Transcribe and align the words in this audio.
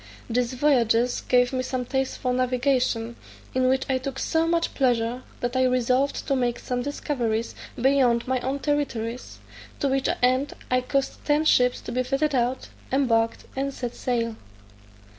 These 0.27 0.53
voyages 0.53 1.21
gave 1.21 1.53
me 1.53 1.61
some 1.61 1.85
taste 1.85 2.17
for 2.17 2.33
navigation, 2.33 3.17
in 3.53 3.69
which 3.69 3.85
I 3.87 3.99
took 3.99 4.17
so 4.17 4.47
much 4.47 4.73
pleasure, 4.73 5.21
that 5.41 5.55
I 5.55 5.65
resolved 5.65 6.25
to 6.27 6.35
make 6.35 6.57
some 6.57 6.81
discoveries 6.81 7.53
beyond 7.79 8.27
my 8.27 8.39
own 8.39 8.57
territories; 8.57 9.37
to 9.79 9.87
which 9.87 10.09
end 10.23 10.53
I 10.71 10.81
caused 10.81 11.23
ten 11.23 11.45
ships 11.45 11.81
to 11.81 11.91
be 11.91 12.01
fitted 12.01 12.33
out, 12.33 12.69
embarked, 12.91 13.45
and 13.55 13.71
set 13.71 13.93
sail. 13.93 14.37